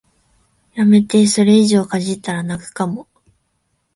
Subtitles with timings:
[0.73, 3.07] やめて、それ以上いじったら泣くかも